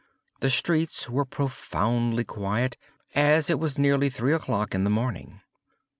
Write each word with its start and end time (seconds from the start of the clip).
The 0.39 0.49
streets 0.49 1.11
were 1.11 1.25
profoundly 1.25 2.23
quiet, 2.23 2.75
as 3.13 3.51
it 3.51 3.59
was 3.59 3.77
nearly 3.77 4.09
three 4.09 4.33
o'clock 4.33 4.73
in 4.73 4.83
the 4.83 4.89
morning. 4.89 5.41